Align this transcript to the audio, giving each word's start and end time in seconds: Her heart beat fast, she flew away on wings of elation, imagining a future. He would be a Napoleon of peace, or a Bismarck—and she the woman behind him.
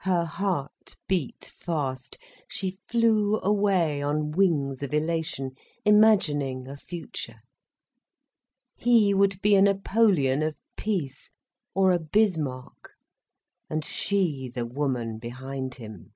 Her 0.00 0.24
heart 0.24 0.96
beat 1.06 1.44
fast, 1.54 2.18
she 2.48 2.80
flew 2.88 3.38
away 3.42 4.02
on 4.02 4.32
wings 4.32 4.82
of 4.82 4.92
elation, 4.92 5.52
imagining 5.84 6.66
a 6.66 6.76
future. 6.76 7.40
He 8.74 9.14
would 9.14 9.40
be 9.40 9.54
a 9.54 9.62
Napoleon 9.62 10.42
of 10.42 10.56
peace, 10.76 11.30
or 11.76 11.92
a 11.92 12.00
Bismarck—and 12.00 13.84
she 13.84 14.48
the 14.48 14.66
woman 14.66 15.18
behind 15.18 15.76
him. 15.76 16.12